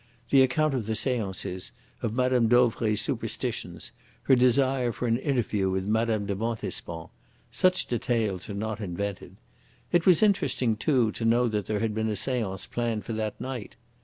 [0.31, 2.47] The account of the seances, of Mme.
[2.47, 3.91] Dauvray's superstitions,
[4.23, 6.25] her desire for an interview with Mme.
[6.25, 7.09] de Montespan
[7.51, 9.35] such details are not invented.
[9.91, 13.39] It was interesting, too, to know that there had been a seance planned for that
[13.39, 13.75] night!